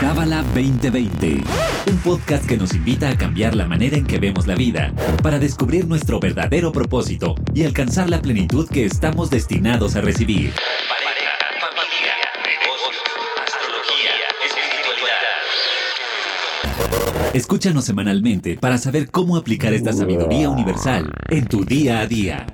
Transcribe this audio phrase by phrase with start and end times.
[0.00, 1.44] Cábala 2020,
[1.88, 5.38] un podcast que nos invita a cambiar la manera en que vemos la vida para
[5.38, 10.52] descubrir nuestro verdadero propósito y alcanzar la plenitud que estamos destinados a recibir.
[17.32, 22.46] Escúchanos semanalmente para saber cómo aplicar esta sabiduría universal en tu día a día.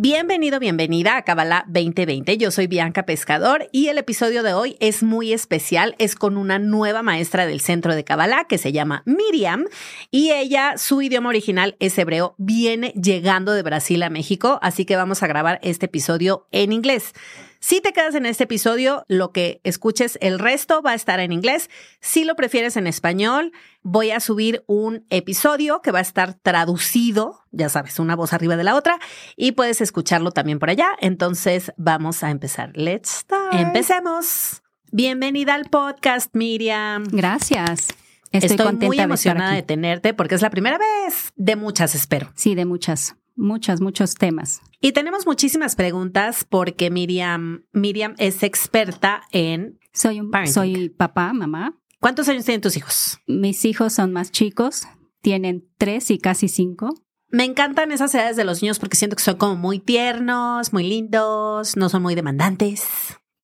[0.00, 2.38] Bienvenido, bienvenida a Kabbalah 2020.
[2.38, 5.96] Yo soy Bianca Pescador y el episodio de hoy es muy especial.
[5.98, 9.64] Es con una nueva maestra del centro de Kabbalah que se llama Miriam
[10.12, 14.94] y ella, su idioma original es hebreo, viene llegando de Brasil a México, así que
[14.94, 17.12] vamos a grabar este episodio en inglés.
[17.60, 21.32] Si te quedas en este episodio, lo que escuches, el resto va a estar en
[21.32, 21.68] inglés.
[22.00, 27.40] Si lo prefieres en español, voy a subir un episodio que va a estar traducido,
[27.50, 28.98] ya sabes, una voz arriba de la otra,
[29.36, 30.90] y puedes escucharlo también por allá.
[31.00, 32.70] Entonces, vamos a empezar.
[32.74, 33.54] Let's start.
[33.54, 34.62] Empecemos.
[34.92, 37.04] Bienvenida al podcast, Miriam.
[37.10, 37.88] Gracias.
[38.30, 39.66] Estoy, Estoy, contenta muy de estar emocionada de aquí.
[39.66, 42.30] tenerte porque es la primera vez de muchas, espero.
[42.34, 44.60] Sí, de muchas, muchas, muchos temas.
[44.80, 50.54] Y tenemos muchísimas preguntas porque Miriam, Miriam es experta en Soy un, Parenting.
[50.54, 51.78] soy papá, mamá.
[52.00, 53.18] ¿Cuántos años tienen tus hijos?
[53.26, 54.86] Mis hijos son más chicos,
[55.20, 56.94] tienen tres y casi cinco.
[57.30, 60.84] Me encantan esas edades de los niños porque siento que son como muy tiernos, muy
[60.84, 62.86] lindos, no son muy demandantes.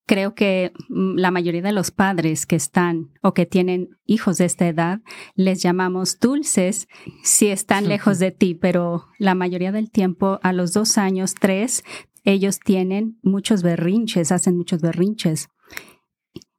[0.07, 4.45] Creo que mm, la mayoría de los padres que están o que tienen hijos de
[4.45, 5.01] esta edad
[5.35, 6.89] les llamamos dulces
[7.23, 11.85] si están lejos de ti, pero la mayoría del tiempo a los dos años, tres,
[12.25, 15.49] ellos tienen muchos berrinches, hacen muchos berrinches.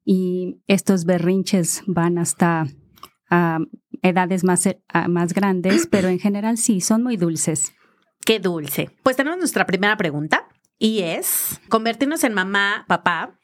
[0.04, 2.68] Y estos berrinches van hasta
[3.30, 3.60] a
[4.04, 7.74] edades más, a- más grandes, pero en general sí, son muy dulces.
[8.24, 8.90] Qué dulce.
[9.04, 13.38] Pues tenemos nuestra primera pregunta y es convertirnos en mamá, papá,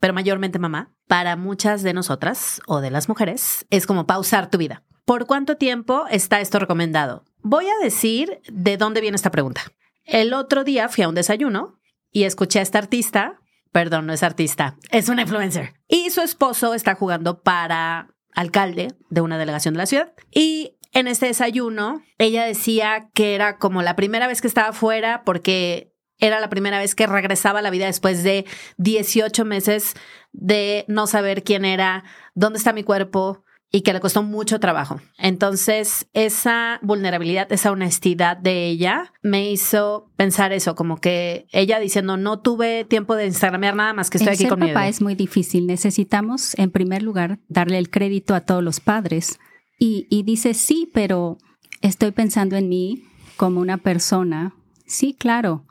[0.00, 4.58] pero mayormente mamá, para muchas de nosotras o de las mujeres es como pausar tu
[4.58, 4.82] vida.
[5.04, 7.24] ¿Por cuánto tiempo está esto recomendado?
[7.42, 9.62] Voy a decir de dónde viene esta pregunta.
[10.04, 11.78] El otro día fui a un desayuno
[12.10, 13.40] y escuché a esta artista,
[13.72, 15.74] perdón, no es artista, es una influencer.
[15.88, 20.12] Y su esposo está jugando para alcalde de una delegación de la ciudad.
[20.30, 25.22] Y en este desayuno, ella decía que era como la primera vez que estaba fuera
[25.24, 28.44] porque era la primera vez que regresaba a la vida después de
[28.78, 29.94] 18 meses
[30.32, 32.04] de no saber quién era,
[32.34, 33.44] dónde está mi cuerpo
[33.74, 35.00] y que le costó mucho trabajo.
[35.18, 42.16] Entonces, esa vulnerabilidad, esa honestidad de ella me hizo pensar eso, como que ella diciendo,
[42.16, 44.82] no tuve tiempo de instagramear nada más que estoy el aquí ser con mi papá
[44.82, 44.90] bebé".
[44.90, 45.66] es muy difícil.
[45.66, 49.40] Necesitamos, en primer lugar, darle el crédito a todos los padres.
[49.76, 51.38] Y, y dice, sí, pero
[51.80, 53.02] estoy pensando en mí
[53.36, 54.54] como una persona.
[54.86, 55.66] Sí, claro.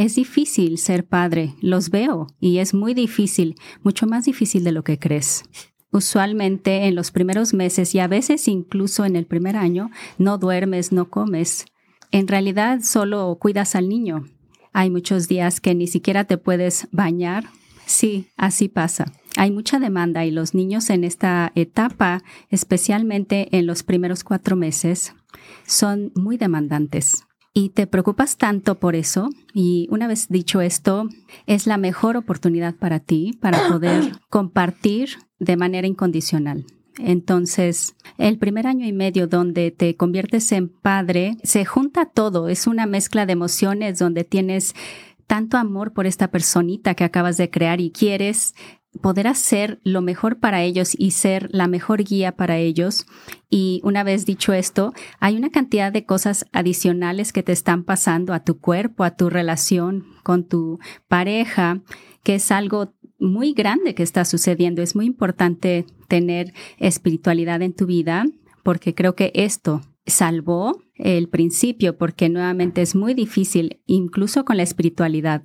[0.00, 4.82] Es difícil ser padre, los veo, y es muy difícil, mucho más difícil de lo
[4.82, 5.44] que crees.
[5.90, 10.90] Usualmente en los primeros meses y a veces incluso en el primer año no duermes,
[10.90, 11.66] no comes.
[12.12, 14.24] En realidad solo cuidas al niño.
[14.72, 17.50] Hay muchos días que ni siquiera te puedes bañar.
[17.84, 19.12] Sí, así pasa.
[19.36, 25.12] Hay mucha demanda y los niños en esta etapa, especialmente en los primeros cuatro meses,
[25.66, 27.26] son muy demandantes.
[27.52, 29.28] Y te preocupas tanto por eso.
[29.52, 31.08] Y una vez dicho esto,
[31.46, 36.64] es la mejor oportunidad para ti para poder compartir de manera incondicional.
[36.98, 42.66] Entonces, el primer año y medio donde te conviertes en padre, se junta todo, es
[42.66, 44.74] una mezcla de emociones donde tienes
[45.26, 48.54] tanto amor por esta personita que acabas de crear y quieres
[49.00, 53.06] poder hacer lo mejor para ellos y ser la mejor guía para ellos.
[53.48, 58.34] Y una vez dicho esto, hay una cantidad de cosas adicionales que te están pasando
[58.34, 61.80] a tu cuerpo, a tu relación con tu pareja,
[62.22, 64.82] que es algo muy grande que está sucediendo.
[64.82, 68.24] Es muy importante tener espiritualidad en tu vida
[68.62, 74.62] porque creo que esto salvó el principio porque nuevamente es muy difícil, incluso con la
[74.62, 75.44] espiritualidad.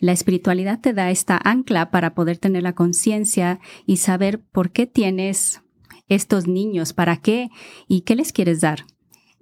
[0.00, 4.86] La espiritualidad te da esta ancla para poder tener la conciencia y saber por qué
[4.86, 5.62] tienes
[6.08, 7.50] estos niños, para qué
[7.86, 8.84] y qué les quieres dar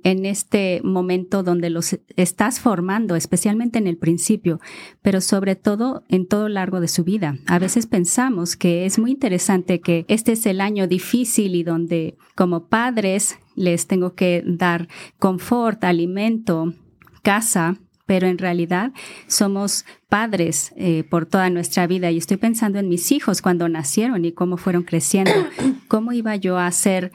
[0.07, 4.61] en este momento donde los estás formando, especialmente en el principio,
[5.03, 7.39] pero sobre todo en todo largo de su vida.
[7.47, 12.17] A veces pensamos que es muy interesante que este es el año difícil y donde
[12.37, 14.87] como padres les tengo que dar
[15.19, 16.73] confort, alimento,
[17.23, 17.77] casa,
[18.07, 18.93] pero en realidad
[19.27, 24.25] somos padres eh, por toda nuestra vida y estoy pensando en mis hijos cuando nacieron
[24.25, 25.33] y cómo fueron creciendo,
[25.89, 27.13] cómo iba yo a ser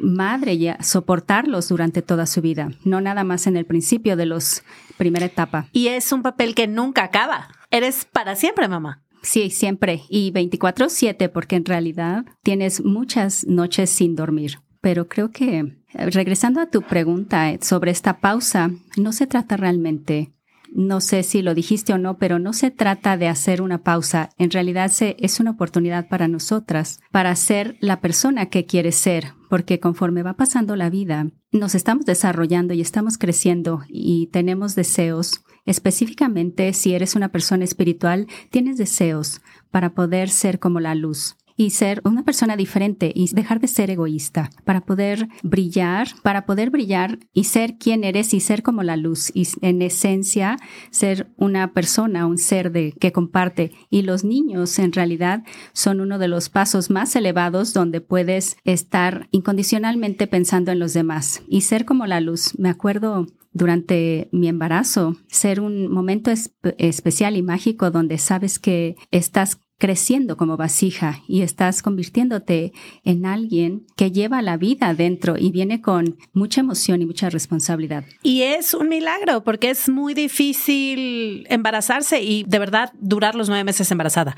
[0.00, 4.26] madre y a soportarlos durante toda su vida, no nada más en el principio de
[4.26, 4.62] los
[4.96, 5.68] primera etapa.
[5.72, 7.48] Y es un papel que nunca acaba.
[7.70, 9.04] Eres para siempre, mamá.
[9.22, 10.02] sí, siempre.
[10.08, 14.60] Y 24/7 porque en realidad tienes muchas noches sin dormir.
[14.80, 15.76] Pero creo que, eh,
[16.10, 20.32] regresando a tu pregunta sobre esta pausa, no se trata realmente
[20.72, 24.30] no sé si lo dijiste o no, pero no se trata de hacer una pausa.
[24.38, 29.80] En realidad es una oportunidad para nosotras, para ser la persona que quieres ser, porque
[29.80, 35.42] conforme va pasando la vida, nos estamos desarrollando y estamos creciendo y tenemos deseos.
[35.66, 39.40] Específicamente, si eres una persona espiritual, tienes deseos
[39.70, 43.90] para poder ser como la luz y ser una persona diferente y dejar de ser
[43.90, 48.96] egoísta para poder brillar, para poder brillar y ser quien eres y ser como la
[48.96, 50.56] luz y en esencia
[50.90, 56.18] ser una persona, un ser de que comparte y los niños en realidad son uno
[56.18, 61.84] de los pasos más elevados donde puedes estar incondicionalmente pensando en los demás y ser
[61.84, 62.58] como la luz.
[62.58, 66.30] Me acuerdo durante mi embarazo, ser un momento
[66.78, 72.72] especial y mágico donde sabes que estás creciendo como vasija y estás convirtiéndote
[73.02, 78.04] en alguien que lleva la vida dentro y viene con mucha emoción y mucha responsabilidad.
[78.22, 83.64] Y es un milagro porque es muy difícil embarazarse y de verdad durar los nueve
[83.64, 84.36] meses embarazada.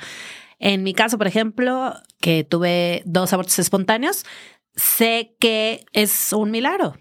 [0.60, 4.24] En mi caso, por ejemplo, que tuve dos abortos espontáneos,
[4.76, 6.94] sé que es un milagro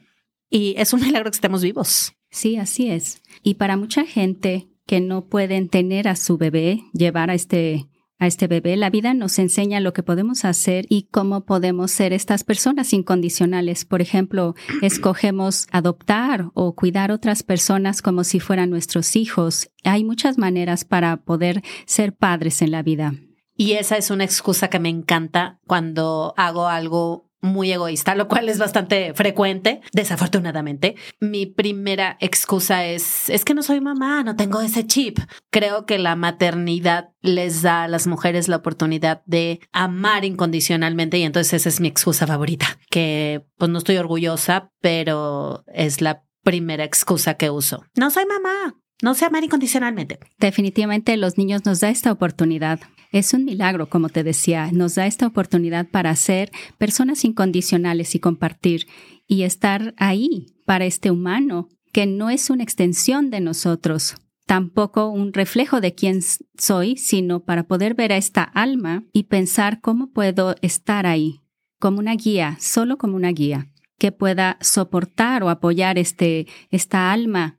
[0.49, 2.13] y es un milagro que estemos vivos.
[2.31, 3.21] Sí, así es.
[3.43, 7.87] Y para mucha gente que no pueden tener a su bebé, llevar a este
[8.21, 12.13] a este bebé, la vida nos enseña lo que podemos hacer y cómo podemos ser
[12.13, 13.83] estas personas incondicionales.
[13.83, 14.53] Por ejemplo,
[14.83, 19.71] escogemos adoptar o cuidar otras personas como si fueran nuestros hijos.
[19.83, 23.15] Hay muchas maneras para poder ser padres en la vida.
[23.57, 28.49] Y esa es una excusa que me encanta cuando hago algo muy egoísta, lo cual
[28.49, 30.95] es bastante frecuente, desafortunadamente.
[31.19, 35.19] Mi primera excusa es, es que no soy mamá, no tengo ese chip.
[35.49, 41.23] Creo que la maternidad les da a las mujeres la oportunidad de amar incondicionalmente y
[41.23, 46.83] entonces esa es mi excusa favorita, que pues no estoy orgullosa, pero es la primera
[46.83, 47.85] excusa que uso.
[47.95, 50.19] No soy mamá, no sé amar incondicionalmente.
[50.39, 52.79] Definitivamente los niños nos da esta oportunidad.
[53.11, 58.19] Es un milagro, como te decía, nos da esta oportunidad para ser personas incondicionales y
[58.19, 58.87] compartir
[59.27, 64.15] y estar ahí para este humano que no es una extensión de nosotros,
[64.45, 66.21] tampoco un reflejo de quién
[66.57, 71.41] soy, sino para poder ver a esta alma y pensar cómo puedo estar ahí,
[71.79, 73.67] como una guía, solo como una guía
[73.97, 77.57] que pueda soportar o apoyar este, esta alma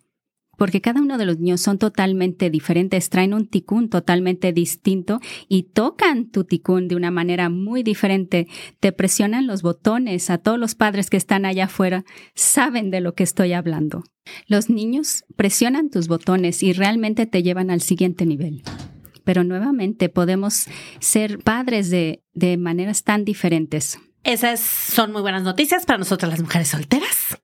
[0.63, 5.19] porque cada uno de los niños son totalmente diferentes, traen un ticún totalmente distinto
[5.49, 8.47] y tocan tu ticún de una manera muy diferente,
[8.79, 12.05] te presionan los botones, a todos los padres que están allá afuera
[12.37, 14.05] saben de lo que estoy hablando.
[14.47, 18.63] Los niños presionan tus botones y realmente te llevan al siguiente nivel.
[19.25, 20.67] Pero nuevamente podemos
[21.01, 23.99] ser padres de, de maneras tan diferentes.
[24.23, 27.37] Esas son muy buenas noticias para nosotras las mujeres solteras.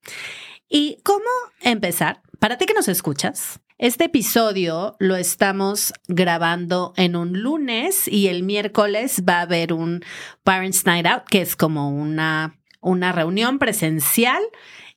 [0.68, 1.24] ¿Y cómo
[1.62, 2.22] empezar?
[2.38, 8.44] Para ti que nos escuchas, este episodio lo estamos grabando en un lunes y el
[8.44, 10.04] miércoles va a haber un
[10.44, 14.40] Parents Night Out, que es como una, una reunión presencial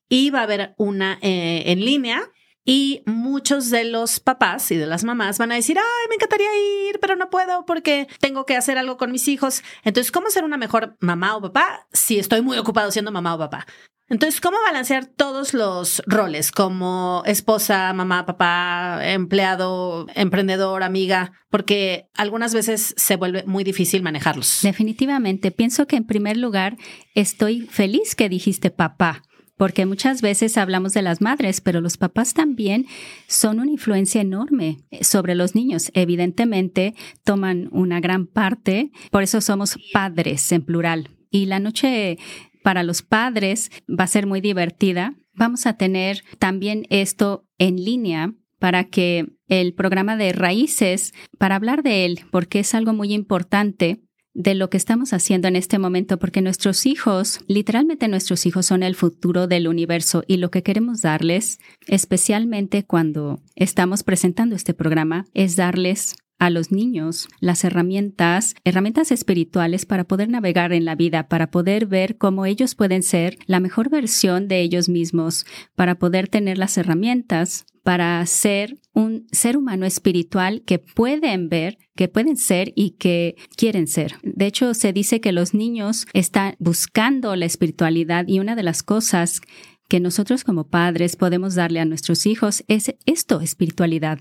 [0.07, 2.29] y va a haber una eh, en línea.
[2.63, 6.89] Y muchos de los papás y de las mamás van a decir, ay, me encantaría
[6.89, 9.63] ir, pero no puedo porque tengo que hacer algo con mis hijos.
[9.83, 13.39] Entonces, ¿cómo ser una mejor mamá o papá si estoy muy ocupado siendo mamá o
[13.39, 13.65] papá?
[14.11, 21.31] Entonces, ¿cómo balancear todos los roles como esposa, mamá, papá, empleado, emprendedor, amiga?
[21.49, 24.59] Porque algunas veces se vuelve muy difícil manejarlos.
[24.63, 25.51] Definitivamente.
[25.51, 26.75] Pienso que en primer lugar
[27.15, 29.23] estoy feliz que dijiste papá
[29.55, 32.87] porque muchas veces hablamos de las madres, pero los papás también
[33.27, 35.91] son una influencia enorme sobre los niños.
[35.93, 41.11] Evidentemente, toman una gran parte, por eso somos padres en plural.
[41.29, 42.17] Y la noche
[42.63, 45.15] para los padres va a ser muy divertida.
[45.33, 51.81] Vamos a tener también esto en línea para que el programa de raíces, para hablar
[51.81, 54.01] de él, porque es algo muy importante
[54.33, 58.83] de lo que estamos haciendo en este momento, porque nuestros hijos, literalmente nuestros hijos son
[58.83, 65.25] el futuro del universo y lo que queremos darles, especialmente cuando estamos presentando este programa,
[65.33, 71.27] es darles a los niños las herramientas, herramientas espirituales para poder navegar en la vida,
[71.27, 75.45] para poder ver cómo ellos pueden ser la mejor versión de ellos mismos,
[75.75, 82.07] para poder tener las herramientas para ser un ser humano espiritual que pueden ver, que
[82.07, 84.15] pueden ser y que quieren ser.
[84.23, 88.81] De hecho, se dice que los niños están buscando la espiritualidad y una de las
[88.81, 89.41] cosas
[89.87, 94.19] que nosotros como padres podemos darle a nuestros hijos es esto, espiritualidad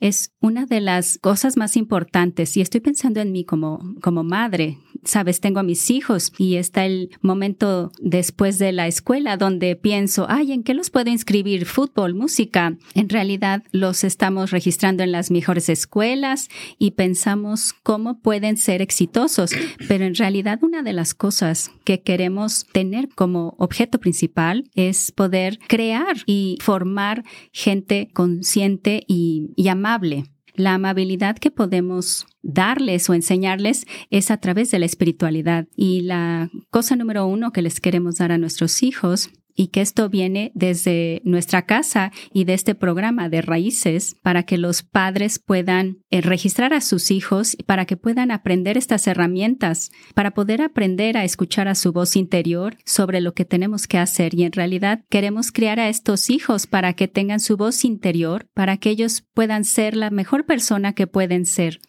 [0.00, 4.78] es una de las cosas más importantes y estoy pensando en mí como, como madre.
[5.04, 10.26] Sabes, tengo a mis hijos y está el momento después de la escuela donde pienso,
[10.28, 11.66] ay, ¿en qué los puedo inscribir?
[11.66, 12.76] Fútbol, música.
[12.94, 19.52] En realidad los estamos registrando en las mejores escuelas y pensamos cómo pueden ser exitosos,
[19.88, 25.58] pero en realidad una de las cosas que queremos tener como objeto principal es poder
[25.68, 29.68] crear y formar gente consciente y, y
[30.54, 35.68] La amabilidad que podemos darles o enseñarles es a través de la espiritualidad.
[35.76, 40.08] Y la cosa número uno que les queremos dar a nuestros hijos y que esto
[40.08, 45.98] viene desde nuestra casa y de este programa de raíces para que los padres puedan
[46.10, 51.18] eh, registrar a sus hijos y para que puedan aprender estas herramientas, para poder aprender
[51.18, 54.32] a escuchar a su voz interior sobre lo que tenemos que hacer.
[54.32, 58.76] Y en realidad queremos criar a estos hijos para que tengan su voz interior, para
[58.76, 61.80] que ellos puedan ser la mejor persona que pueden ser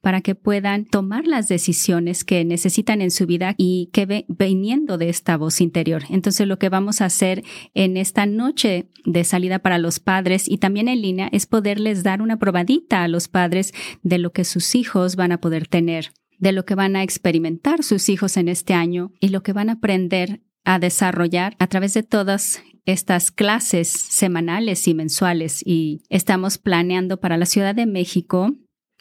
[0.00, 4.98] para que puedan tomar las decisiones que necesitan en su vida y que ve, viniendo
[4.98, 6.04] de esta voz interior.
[6.10, 10.58] Entonces lo que vamos a hacer en esta noche de salida para los padres y
[10.58, 14.74] también en línea es poderles dar una probadita a los padres de lo que sus
[14.74, 18.74] hijos van a poder tener de lo que van a experimentar sus hijos en este
[18.74, 23.88] año y lo que van a aprender a desarrollar a través de todas estas clases
[23.88, 28.56] semanales y mensuales y estamos planeando para la Ciudad de México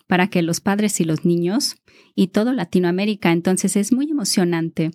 [0.09, 1.75] para que los padres y los niños
[2.15, 3.31] y todo Latinoamérica.
[3.31, 4.89] Entonces es muy emocionante.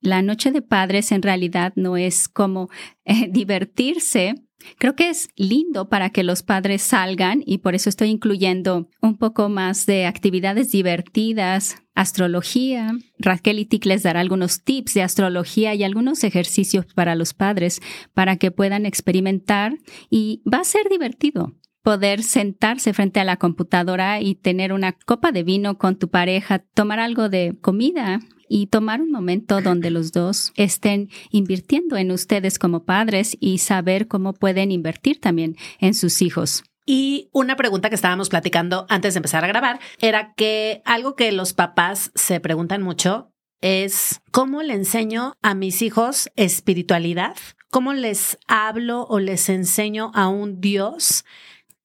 [0.00, 2.68] La noche de padres en realidad no es como
[3.04, 4.34] eh, divertirse.
[4.78, 9.16] Creo que es lindo para que los padres salgan y por eso estoy incluyendo un
[9.16, 12.98] poco más de actividades divertidas, astrología.
[13.20, 17.80] Raquel y Tic les dará algunos tips de astrología y algunos ejercicios para los padres
[18.12, 19.78] para que puedan experimentar
[20.10, 21.54] y va a ser divertido
[21.88, 26.58] poder sentarse frente a la computadora y tener una copa de vino con tu pareja,
[26.58, 32.58] tomar algo de comida y tomar un momento donde los dos estén invirtiendo en ustedes
[32.58, 36.62] como padres y saber cómo pueden invertir también en sus hijos.
[36.84, 41.32] Y una pregunta que estábamos platicando antes de empezar a grabar era que algo que
[41.32, 47.38] los papás se preguntan mucho es cómo le enseño a mis hijos espiritualidad,
[47.70, 51.24] cómo les hablo o les enseño a un Dios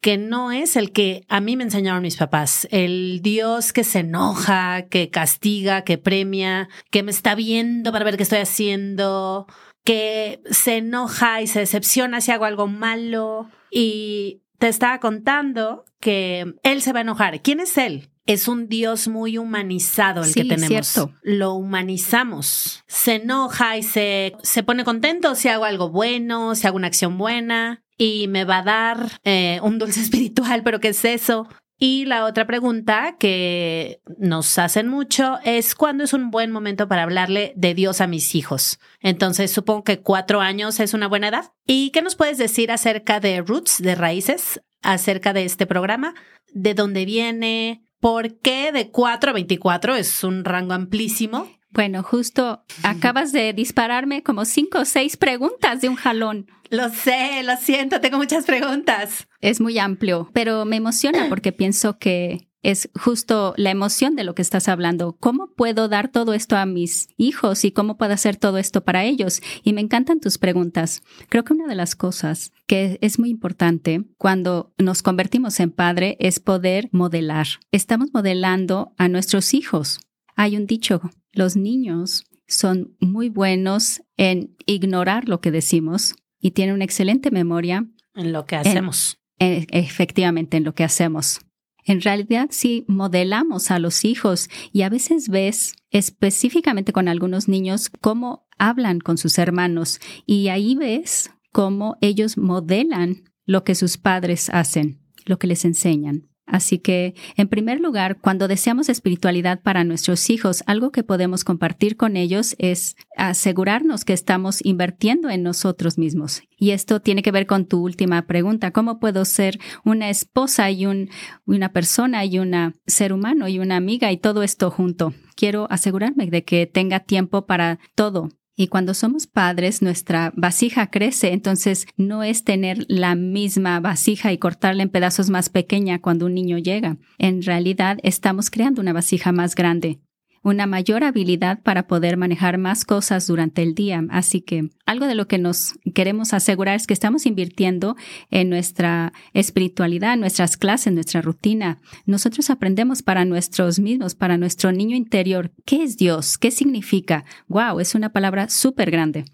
[0.03, 3.99] que no es el que a mí me enseñaron mis papás, el Dios que se
[3.99, 9.47] enoja, que castiga, que premia, que me está viendo para ver qué estoy haciendo,
[9.85, 13.49] que se enoja y se decepciona si hago algo malo.
[13.71, 17.41] Y te estaba contando que él se va a enojar.
[17.41, 18.09] ¿Quién es él?
[18.25, 20.67] Es un Dios muy humanizado el que tenemos.
[20.85, 21.13] Cierto.
[21.21, 22.83] Lo humanizamos.
[22.87, 27.17] Se enoja y se, se pone contento si hago algo bueno, si hago una acción
[27.17, 31.47] buena y me va a dar eh, un dulce espiritual, pero ¿qué es eso?
[31.77, 37.03] Y la otra pregunta que nos hacen mucho es cuándo es un buen momento para
[37.03, 38.79] hablarle de Dios a mis hijos.
[39.01, 41.51] Entonces supongo que cuatro años es una buena edad.
[41.65, 46.13] ¿Y qué nos puedes decir acerca de Roots, de Raíces, acerca de este programa?
[46.53, 47.83] ¿De dónde viene?
[47.99, 51.49] ¿Por qué de 4 a 24 es un rango amplísimo?
[51.73, 56.47] Bueno, justo acabas de dispararme como cinco o seis preguntas de un jalón.
[56.69, 59.27] Lo sé, lo siento, tengo muchas preguntas.
[59.41, 64.35] Es muy amplio, pero me emociona porque pienso que es justo la emoción de lo
[64.35, 65.17] que estás hablando.
[65.19, 69.03] ¿Cómo puedo dar todo esto a mis hijos y cómo puedo hacer todo esto para
[69.03, 69.41] ellos?
[69.63, 71.01] Y me encantan tus preguntas.
[71.27, 76.17] Creo que una de las cosas que es muy importante cuando nos convertimos en padre
[76.19, 77.47] es poder modelar.
[77.71, 79.99] Estamos modelando a nuestros hijos.
[80.35, 86.75] Hay un dicho, los niños son muy buenos en ignorar lo que decimos y tienen
[86.75, 87.87] una excelente memoria.
[88.15, 89.17] En lo que hacemos.
[89.39, 91.41] efectivamente, en lo que hacemos.
[91.85, 97.89] En realidad, sí modelamos a los hijos y a veces ves específicamente con algunos niños
[97.89, 104.49] cómo hablan con sus hermanos y ahí ves cómo ellos modelan lo que sus padres
[104.49, 106.29] hacen, lo que les enseñan.
[106.45, 111.95] Así que, en primer lugar, cuando deseamos espiritualidad para nuestros hijos, algo que podemos compartir
[111.95, 116.43] con ellos es asegurarnos que estamos invirtiendo en nosotros mismos.
[116.57, 118.71] Y esto tiene que ver con tu última pregunta.
[118.71, 124.11] ¿Cómo puedo ser una esposa y una persona y un ser humano y una amiga
[124.11, 125.13] y todo esto junto?
[125.35, 131.33] Quiero asegurarme de que tenga tiempo para todo, y cuando somos padres, nuestra vasija crece,
[131.33, 136.35] entonces no es tener la misma vasija y cortarla en pedazos más pequeña cuando un
[136.35, 136.97] niño llega.
[137.17, 139.99] En realidad estamos creando una vasija más grande,
[140.43, 144.03] una mayor habilidad para poder manejar más cosas durante el día.
[144.09, 147.95] Así que algo de lo que nos queremos asegurar es que estamos invirtiendo
[148.31, 151.79] en nuestra espiritualidad, en nuestras clases, en nuestra rutina.
[152.05, 156.37] Nosotros aprendemos para nuestros mismos, para nuestro niño interior, ¿qué es Dios?
[156.37, 157.23] ¿Qué significa?
[157.47, 159.25] Wow, es una palabra súper grande.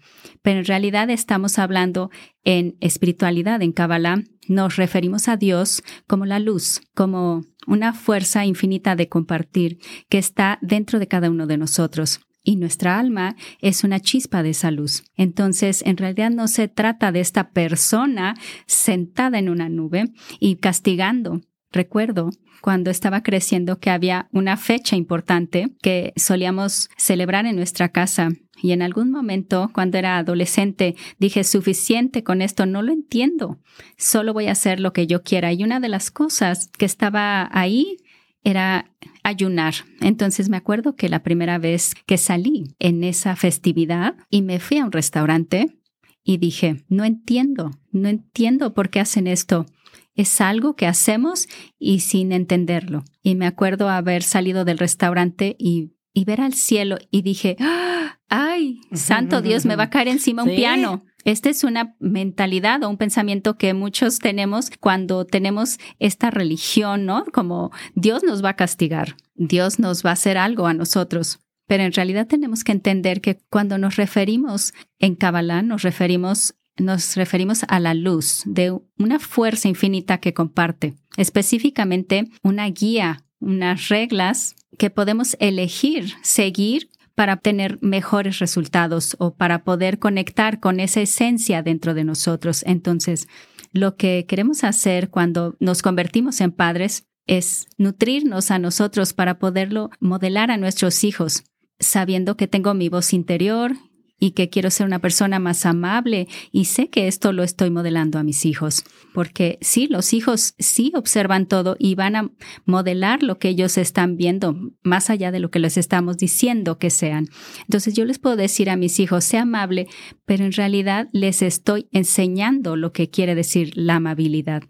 [0.42, 2.10] Pero en realidad estamos hablando
[2.44, 8.96] en espiritualidad, en Kabbalah, nos referimos a Dios como la luz, como una fuerza infinita
[8.96, 9.78] de compartir
[10.08, 14.50] que está dentro de cada uno de nosotros y nuestra alma es una chispa de
[14.50, 15.04] esa luz.
[15.16, 18.34] Entonces, en realidad no se trata de esta persona
[18.66, 21.40] sentada en una nube y castigando.
[21.72, 22.30] Recuerdo
[22.60, 28.30] cuando estaba creciendo que había una fecha importante que solíamos celebrar en nuestra casa.
[28.62, 33.58] Y en algún momento, cuando era adolescente, dije, suficiente con esto, no lo entiendo,
[33.96, 35.52] solo voy a hacer lo que yo quiera.
[35.52, 37.96] Y una de las cosas que estaba ahí
[38.44, 38.90] era
[39.22, 39.74] ayunar.
[40.00, 44.78] Entonces me acuerdo que la primera vez que salí en esa festividad y me fui
[44.78, 45.78] a un restaurante
[46.22, 49.66] y dije, no entiendo, no entiendo por qué hacen esto.
[50.14, 51.48] Es algo que hacemos
[51.78, 53.04] y sin entenderlo.
[53.22, 55.92] Y me acuerdo haber salido del restaurante y,
[56.26, 58.18] ver al cielo y dije, ¡Ah!
[58.28, 61.04] ay, santo Dios, me va a caer encima un piano.
[61.24, 67.24] Esta es una mentalidad o un pensamiento que muchos tenemos cuando tenemos esta religión, ¿no?
[67.32, 71.40] Como Dios nos va a castigar, Dios nos va a hacer algo a nosotros.
[71.66, 77.14] Pero en realidad tenemos que entender que cuando nos referimos en Kabbalah, nos referimos, nos
[77.16, 84.56] referimos a la luz de una fuerza infinita que comparte, específicamente una guía, unas reglas
[84.78, 86.89] que podemos elegir seguir
[87.20, 92.64] para obtener mejores resultados o para poder conectar con esa esencia dentro de nosotros.
[92.66, 93.28] Entonces,
[93.74, 99.90] lo que queremos hacer cuando nos convertimos en padres es nutrirnos a nosotros para poderlo
[100.00, 101.44] modelar a nuestros hijos,
[101.78, 103.72] sabiendo que tengo mi voz interior
[104.20, 108.18] y que quiero ser una persona más amable y sé que esto lo estoy modelando
[108.18, 108.84] a mis hijos,
[109.14, 112.30] porque sí, los hijos sí observan todo y van a
[112.66, 116.90] modelar lo que ellos están viendo más allá de lo que les estamos diciendo que
[116.90, 117.28] sean.
[117.62, 119.88] Entonces yo les puedo decir a mis hijos, sea amable,
[120.26, 124.62] pero en realidad les estoy enseñando lo que quiere decir la amabilidad.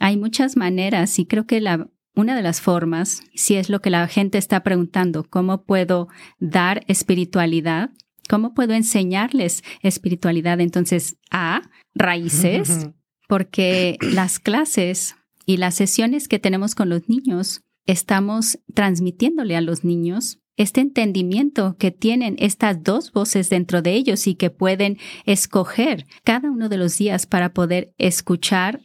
[0.00, 3.90] Hay muchas maneras y creo que la una de las formas, si es lo que
[3.90, 6.08] la gente está preguntando, ¿cómo puedo
[6.40, 7.90] dar espiritualidad?
[8.28, 10.60] ¿Cómo puedo enseñarles espiritualidad?
[10.60, 11.62] Entonces, a
[11.94, 12.88] raíces,
[13.28, 19.82] porque las clases y las sesiones que tenemos con los niños, estamos transmitiéndole a los
[19.82, 26.04] niños este entendimiento que tienen estas dos voces dentro de ellos y que pueden escoger
[26.24, 28.80] cada uno de los días para poder escuchar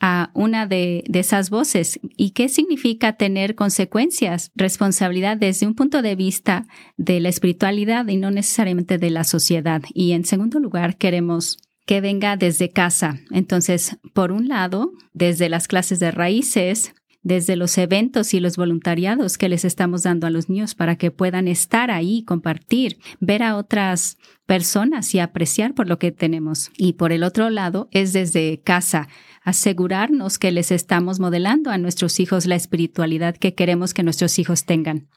[0.00, 1.98] a una de, esas voces.
[2.16, 8.16] ¿Y qué significa tener consecuencias, responsabilidad desde un punto de vista de la espiritualidad y
[8.16, 9.82] no necesariamente de la sociedad?
[9.92, 13.18] Y en segundo lugar, queremos que venga desde casa.
[13.30, 19.38] Entonces, por un lado, desde las clases de raíces, desde los eventos y los voluntariados
[19.38, 23.56] que les estamos dando a los niños para que puedan estar ahí, compartir, ver a
[23.56, 26.70] otras personas y apreciar por lo que tenemos.
[26.76, 29.08] Y por el otro lado, es desde casa,
[29.42, 34.64] asegurarnos que les estamos modelando a nuestros hijos la espiritualidad que queremos que nuestros hijos
[34.64, 35.08] tengan.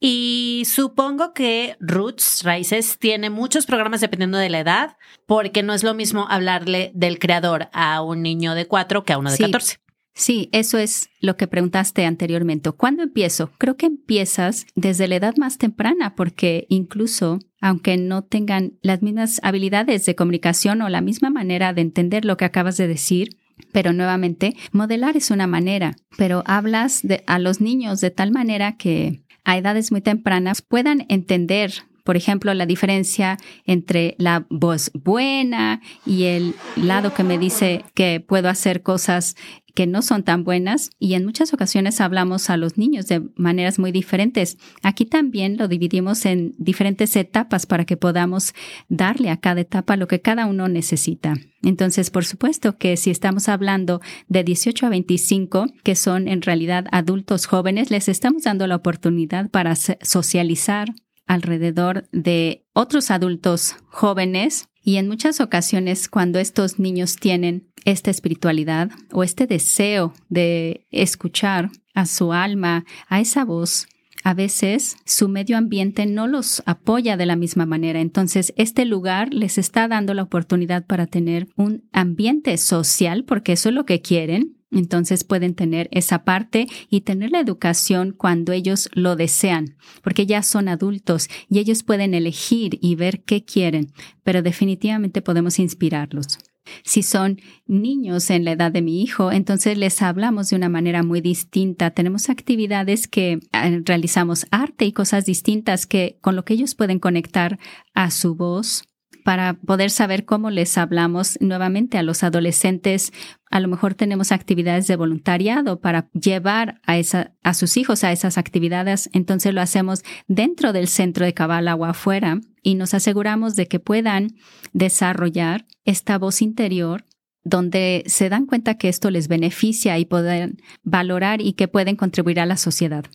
[0.00, 5.82] Y supongo que Roots Raíces tiene muchos programas dependiendo de la edad, porque no es
[5.82, 9.78] lo mismo hablarle del creador a un niño de cuatro que a uno de catorce.
[10.14, 12.70] Sí, eso es lo que preguntaste anteriormente.
[12.70, 13.50] ¿Cuándo empiezo?
[13.58, 19.40] Creo que empiezas desde la edad más temprana, porque incluso aunque no tengan las mismas
[19.42, 23.38] habilidades de comunicación o la misma manera de entender lo que acabas de decir,
[23.72, 29.24] pero nuevamente, modelar es una manera, pero hablas a los niños de tal manera que
[29.44, 31.72] a edades muy tempranas puedan entender
[32.04, 38.20] por ejemplo, la diferencia entre la voz buena y el lado que me dice que
[38.20, 39.34] puedo hacer cosas
[39.74, 43.78] que no son tan buenas y en muchas ocasiones hablamos a los niños de maneras
[43.78, 44.56] muy diferentes.
[44.82, 48.54] Aquí también lo dividimos en diferentes etapas para que podamos
[48.88, 51.34] darle a cada etapa lo que cada uno necesita.
[51.62, 56.86] Entonces, por supuesto que si estamos hablando de 18 a 25, que son en realidad
[56.92, 60.94] adultos jóvenes, les estamos dando la oportunidad para socializar
[61.26, 68.90] alrededor de otros adultos jóvenes y en muchas ocasiones cuando estos niños tienen esta espiritualidad
[69.12, 73.86] o este deseo de escuchar a su alma, a esa voz,
[74.24, 78.00] a veces su medio ambiente no los apoya de la misma manera.
[78.00, 83.68] Entonces, este lugar les está dando la oportunidad para tener un ambiente social, porque eso
[83.68, 88.90] es lo que quieren, Entonces pueden tener esa parte y tener la educación cuando ellos
[88.92, 93.92] lo desean, porque ya son adultos y ellos pueden elegir y ver qué quieren,
[94.24, 96.38] pero definitivamente podemos inspirarlos.
[96.82, 101.02] Si son niños en la edad de mi hijo, entonces les hablamos de una manera
[101.02, 101.90] muy distinta.
[101.90, 106.98] Tenemos actividades que eh, realizamos arte y cosas distintas que con lo que ellos pueden
[106.98, 107.58] conectar
[107.94, 108.84] a su voz
[109.24, 113.10] para poder saber cómo les hablamos nuevamente a los adolescentes.
[113.50, 118.12] A lo mejor tenemos actividades de voluntariado para llevar a, esa, a sus hijos a
[118.12, 119.08] esas actividades.
[119.14, 123.80] Entonces lo hacemos dentro del centro de Cabala o afuera y nos aseguramos de que
[123.80, 124.28] puedan
[124.74, 127.04] desarrollar esta voz interior
[127.44, 132.40] donde se dan cuenta que esto les beneficia y pueden valorar y que pueden contribuir
[132.40, 133.06] a la sociedad.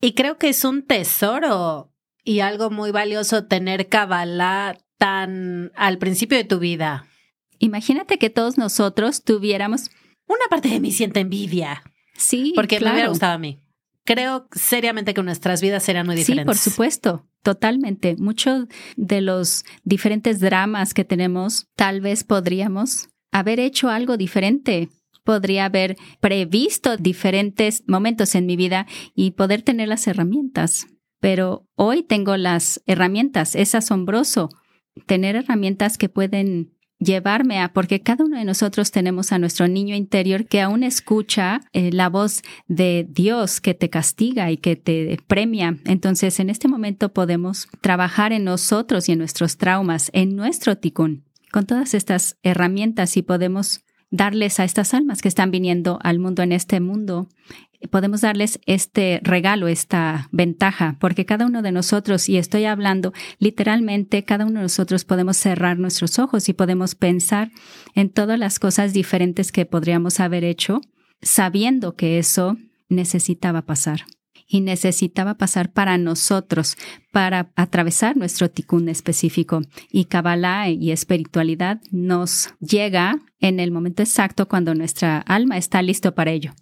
[0.00, 1.90] Y creo que es un tesoro
[2.22, 7.06] y algo muy valioso tener Kabbalah tan al principio de tu vida.
[7.58, 9.90] Imagínate que todos nosotros tuviéramos...
[10.26, 11.82] Una parte de mí siente envidia.
[12.16, 12.92] Sí, Porque claro.
[12.92, 13.60] me hubiera gustado a mí.
[14.04, 16.58] Creo seriamente que nuestras vidas serían muy diferentes.
[16.58, 18.16] Sí, por supuesto, totalmente.
[18.16, 24.88] Muchos de los diferentes dramas que tenemos, tal vez podríamos haber hecho algo diferente.
[25.24, 30.86] Podría haber previsto diferentes momentos en mi vida y poder tener las herramientas.
[31.20, 33.54] Pero hoy tengo las herramientas.
[33.54, 34.50] Es asombroso
[35.06, 39.94] tener herramientas que pueden llevarme a, porque cada uno de nosotros tenemos a nuestro niño
[39.94, 45.18] interior que aún escucha eh, la voz de Dios que te castiga y que te
[45.26, 45.76] premia.
[45.84, 51.24] Entonces, en este momento podemos trabajar en nosotros y en nuestros traumas, en nuestro ticún,
[51.52, 56.42] con todas estas herramientas y podemos darles a estas almas que están viniendo al mundo
[56.42, 57.28] en este mundo
[57.90, 64.24] podemos darles este regalo, esta ventaja, porque cada uno de nosotros, y estoy hablando literalmente,
[64.24, 67.50] cada uno de nosotros podemos cerrar nuestros ojos y podemos pensar
[67.94, 70.80] en todas las cosas diferentes que podríamos haber hecho,
[71.22, 72.56] sabiendo que eso
[72.88, 74.04] necesitaba pasar.
[74.46, 76.76] Y necesitaba pasar para nosotros,
[77.12, 79.62] para atravesar nuestro ticún específico.
[79.90, 86.14] Y Kabbalah y espiritualidad nos llega en el momento exacto cuando nuestra alma está listo
[86.14, 86.52] para ello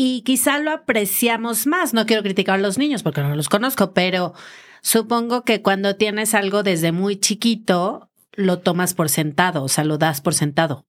[0.00, 1.92] y quizá lo apreciamos más.
[1.92, 4.32] No quiero criticar a los niños porque no los conozco, pero
[4.80, 9.98] supongo que cuando tienes algo desde muy chiquito, lo tomas por sentado, o sea, lo
[9.98, 10.86] das por sentado.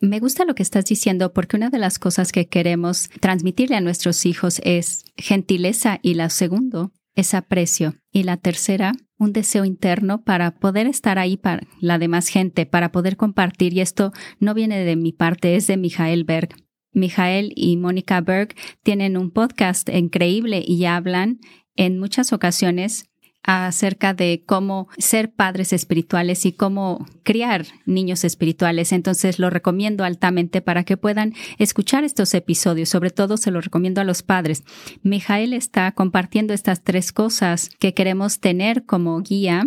[0.00, 3.80] Me gusta lo que estás diciendo porque una de las cosas que queremos transmitirle a
[3.80, 10.24] nuestros hijos es gentileza y la segundo es aprecio y la tercera un deseo interno
[10.24, 14.84] para poder estar ahí para la demás gente, para poder compartir y esto no viene
[14.84, 16.61] de mi parte, es de Mijael Berg.
[16.92, 21.40] Mijael y Mónica Berg tienen un podcast increíble y hablan
[21.76, 23.08] en muchas ocasiones
[23.44, 28.92] acerca de cómo ser padres espirituales y cómo criar niños espirituales.
[28.92, 32.88] Entonces lo recomiendo altamente para que puedan escuchar estos episodios.
[32.88, 34.62] Sobre todo se lo recomiendo a los padres.
[35.02, 39.66] Mijael está compartiendo estas tres cosas que queremos tener como guía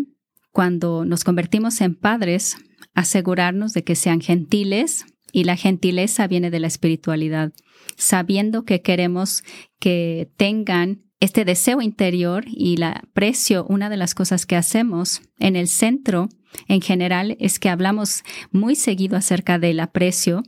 [0.52, 2.56] cuando nos convertimos en padres,
[2.94, 5.06] asegurarnos de que sean gentiles,
[5.36, 7.52] y la gentileza viene de la espiritualidad,
[7.98, 9.44] sabiendo que queremos
[9.82, 15.58] que tengan este deseo interior y el aprecio, una de las cosas que hacemos en
[15.58, 16.30] el centro
[16.70, 20.42] en general es que hablamos muy seguido acerca del aprecio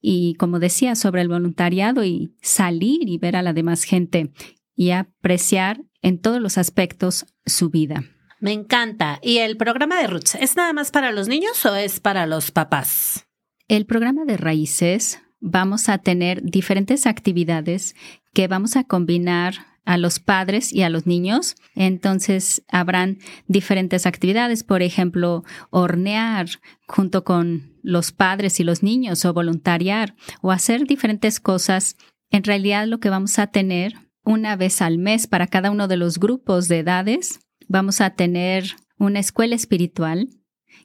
[0.00, 4.30] y como decía sobre el voluntariado y salir y ver a la demás gente
[4.76, 8.04] y apreciar en todos los aspectos su vida.
[8.38, 9.18] Me encanta.
[9.20, 12.52] ¿Y el programa de Roots es nada más para los niños o es para los
[12.52, 13.27] papás?
[13.68, 17.94] El programa de raíces vamos a tener diferentes actividades
[18.32, 21.54] que vamos a combinar a los padres y a los niños.
[21.74, 26.48] Entonces habrán diferentes actividades, por ejemplo, hornear
[26.86, 31.96] junto con los padres y los niños o voluntariar o hacer diferentes cosas.
[32.30, 33.92] En realidad lo que vamos a tener
[34.24, 38.76] una vez al mes para cada uno de los grupos de edades, vamos a tener
[38.98, 40.30] una escuela espiritual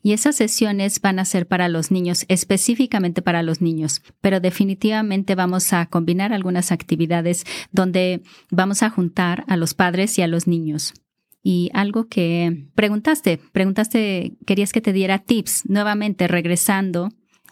[0.01, 5.35] y esas sesiones van a ser para los niños, específicamente para los niños, pero definitivamente
[5.35, 10.47] vamos a combinar algunas actividades donde vamos a juntar a los padres y a los
[10.47, 10.93] niños.
[11.41, 15.63] Y algo que preguntaste, preguntaste, querías que te diera tips.
[15.67, 17.09] Nuevamente, regresando,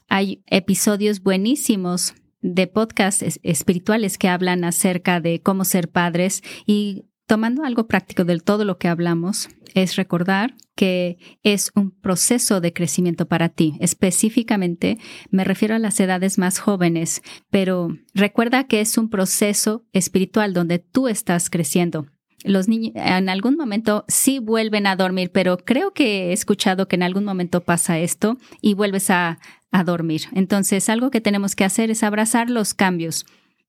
[0.08, 7.64] hay episodios buenísimos de podcasts espirituales que hablan acerca de cómo ser padres y tomando
[7.64, 13.26] algo práctico del todo lo que hablamos, es recordar que es un proceso de crecimiento
[13.26, 13.78] para ti.
[13.80, 14.98] Específicamente
[15.30, 20.80] me refiero a las edades más jóvenes, pero recuerda que es un proceso espiritual donde
[20.80, 22.06] tú estás creciendo.
[22.44, 26.98] Los niños en algún momento sí vuelven a dormir, pero creo que he escuchado que
[26.98, 29.40] en algún momento pasa esto y vuelves a,
[29.72, 30.24] a dormir.
[30.34, 33.26] Entonces, algo que tenemos que hacer es abrazar los cambios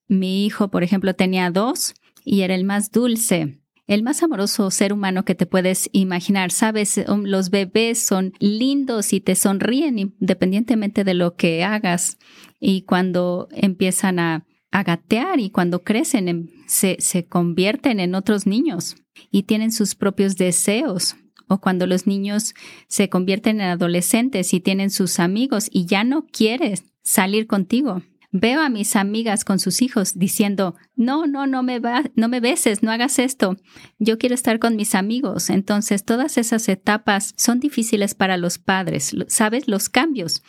[0.09, 3.59] Mi hijo, por ejemplo, tenía dos y era el más dulce.
[3.87, 9.21] El más amoroso ser humano que te puedes imaginar, sabes, los bebés son lindos y
[9.21, 12.17] te sonríen independientemente de lo que hagas.
[12.61, 14.47] Y cuando empiezan a,
[14.87, 18.97] gatear y cuando crecen, se, se convierten en otros niños
[19.31, 21.17] y tienen sus propios deseos.
[21.47, 22.55] O cuando los niños
[22.89, 28.01] se convierten en adolescentes y tienen sus amigos y ya no quieres salir contigo.
[28.35, 32.41] Veo a mis amigas con sus hijos diciendo, no, no, no me, va, no me
[32.41, 33.59] beses, no hagas esto.
[33.99, 35.51] Yo quiero estar con mis amigos.
[35.51, 39.15] Entonces, todas esas etapas son difíciles para los padres.
[39.29, 39.69] ¿Sabes?
[39.69, 40.43] Los cambios.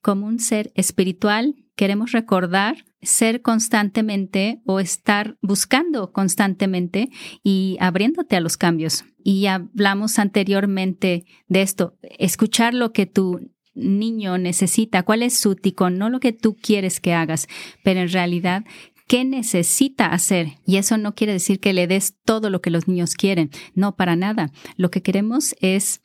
[0.00, 7.10] Como un ser espiritual, queremos recordar ser constantemente o estar buscando constantemente
[7.42, 9.04] y abriéndote a los cambios.
[9.22, 15.98] Y hablamos anteriormente de esto, escuchar lo que tu niño necesita, cuál es su ticón,
[15.98, 17.48] no lo que tú quieres que hagas,
[17.82, 18.64] pero en realidad
[19.08, 20.58] qué necesita hacer.
[20.64, 23.96] Y eso no quiere decir que le des todo lo que los niños quieren, no,
[23.96, 24.52] para nada.
[24.76, 26.02] Lo que queremos es,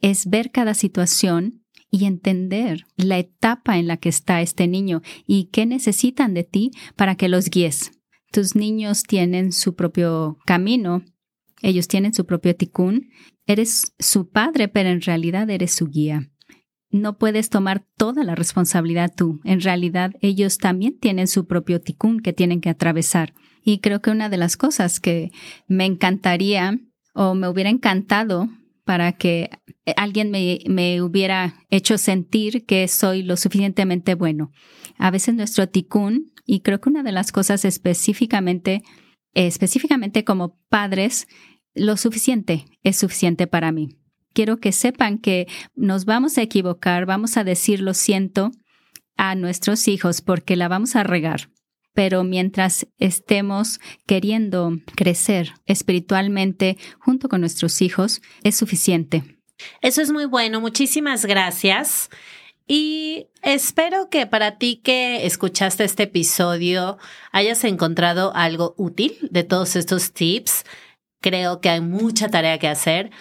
[0.00, 5.46] es ver cada situación y entender la etapa en la que está este niño y
[5.46, 7.92] qué necesitan de ti para que los guíes.
[8.30, 11.02] Tus niños tienen su propio camino,
[11.62, 13.10] ellos tienen su propio ticún,
[13.46, 16.30] eres su padre, pero en realidad eres su guía
[16.94, 19.40] no puedes tomar toda la responsabilidad tú.
[19.42, 23.34] En realidad, ellos también tienen su propio ticún que tienen que atravesar.
[23.64, 25.32] Y creo que una de las cosas que
[25.66, 26.78] me encantaría
[27.12, 28.48] o me hubiera encantado
[28.84, 29.50] para que
[29.96, 34.52] alguien me, me, hubiera hecho sentir que soy lo suficientemente bueno.
[34.96, 38.82] A veces nuestro ticún, y creo que una de las cosas específicamente,
[39.32, 41.26] específicamente como padres,
[41.74, 43.88] lo suficiente es suficiente para mí
[44.34, 48.50] quiero que sepan que nos vamos a equivocar, vamos a decir lo siento
[49.16, 51.48] a nuestros hijos porque la vamos a regar.
[51.94, 59.22] Pero mientras estemos queriendo crecer espiritualmente junto con nuestros hijos, es suficiente.
[59.80, 60.60] Eso es muy bueno.
[60.60, 62.10] Muchísimas gracias.
[62.66, 66.98] Y espero que para ti que escuchaste este episodio
[67.30, 70.64] hayas encontrado algo útil de todos estos tips.
[71.20, 73.12] Creo que hay mucha tarea que hacer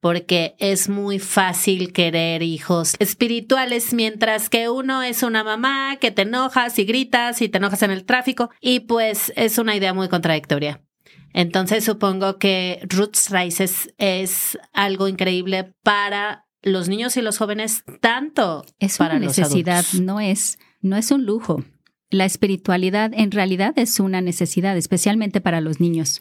[0.00, 6.22] porque es muy fácil querer hijos espirituales, mientras que uno es una mamá que te
[6.22, 10.08] enojas y gritas y te enojas en el tráfico, y pues es una idea muy
[10.08, 10.80] contradictoria.
[11.32, 18.64] Entonces supongo que Roots Rises es algo increíble para los niños y los jóvenes, tanto
[18.78, 21.64] es para una necesidad, no es, no es un lujo.
[22.10, 26.20] La espiritualidad en realidad es una necesidad, especialmente para los niños.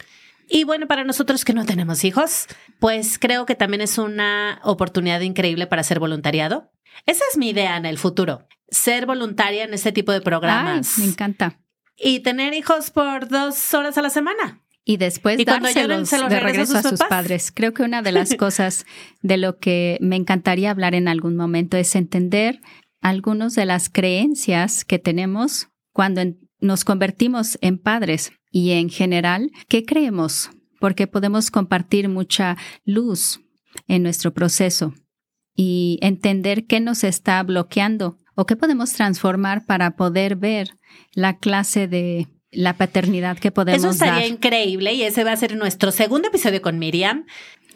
[0.50, 2.48] Y bueno, para nosotros que no tenemos hijos,
[2.80, 6.72] pues creo que también es una oportunidad increíble para ser voluntariado.
[7.06, 10.98] Esa es mi idea en el futuro, ser voluntaria en este tipo de programas.
[10.98, 11.60] me encanta.
[11.98, 14.62] Y tener hijos por dos horas a la semana.
[14.86, 17.52] Y después dárselos de regreso a, sus, padres.
[17.54, 18.86] Creo que una de las cosas
[19.22, 22.62] de lo que me encantaría hablar en algún momento es entender
[23.02, 26.22] algunas de las creencias que tenemos cuando
[26.60, 30.50] nos convertimos en padres y en general, ¿qué creemos?
[30.80, 33.42] Porque podemos compartir mucha luz
[33.88, 34.94] en nuestro proceso
[35.56, 40.78] y entender qué nos está bloqueando o qué podemos transformar para poder ver
[41.14, 44.28] la clase de la paternidad que podemos Eso estaría dar.
[44.28, 47.26] increíble y ese va a ser nuestro segundo episodio con Miriam.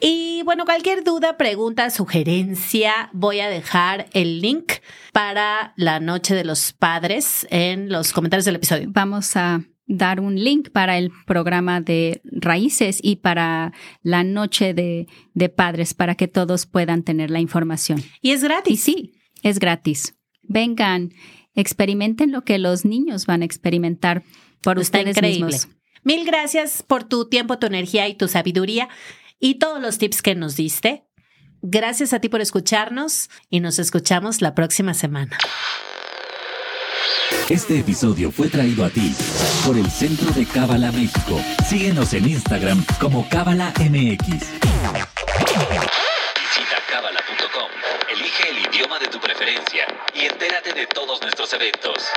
[0.00, 4.72] Y bueno, cualquier duda, pregunta, sugerencia, voy a dejar el link
[5.12, 8.88] para la Noche de los Padres en los comentarios del episodio.
[8.90, 15.06] Vamos a dar un link para el programa de raíces y para la noche de,
[15.34, 18.02] de, padres para que todos puedan tener la información.
[18.20, 18.72] Y es gratis.
[18.72, 20.16] Y sí, es gratis.
[20.42, 21.12] Vengan,
[21.54, 24.22] experimenten lo que los niños van a experimentar
[24.62, 25.46] por Está ustedes increíble.
[25.46, 25.68] mismos.
[26.04, 28.88] Mil gracias por tu tiempo, tu energía y tu sabiduría
[29.38, 31.04] y todos los tips que nos diste.
[31.60, 35.36] Gracias a ti por escucharnos y nos escuchamos la próxima semana.
[37.48, 39.14] Este episodio fue traído a ti
[39.66, 41.40] por el Centro de Cábala México.
[41.68, 44.26] Síguenos en Instagram como Cábala MX.
[44.28, 44.78] Visita
[46.90, 47.70] cábala.com,
[48.10, 52.10] elige el idioma de tu preferencia y entérate de todos nuestros eventos.